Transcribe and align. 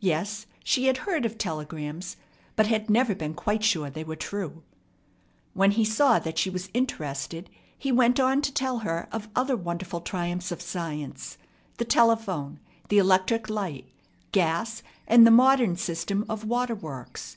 Yes, 0.00 0.46
she 0.64 0.86
had 0.86 0.96
heard 1.06 1.24
of 1.24 1.38
telegrams, 1.38 2.16
but 2.56 2.66
had 2.66 2.90
never 2.90 3.14
been 3.14 3.32
quite 3.32 3.62
sure 3.62 3.88
they 3.88 4.02
were 4.02 4.16
true. 4.16 4.64
When 5.54 5.70
he 5.70 5.84
saw 5.84 6.18
that 6.18 6.36
she 6.36 6.50
was 6.50 6.68
interested, 6.74 7.48
he 7.78 7.92
went 7.92 8.18
on 8.18 8.42
to 8.42 8.52
tell 8.52 8.78
her 8.80 9.06
of 9.12 9.28
other 9.36 9.56
wonderful 9.56 10.00
triumphs 10.00 10.50
of 10.50 10.60
science, 10.60 11.38
the 11.76 11.84
telephone, 11.84 12.58
the 12.88 12.98
electric 12.98 13.48
light, 13.48 13.86
gas, 14.32 14.82
and 15.06 15.24
the 15.24 15.30
modern 15.30 15.76
system 15.76 16.24
of 16.28 16.44
water 16.44 16.74
works. 16.74 17.36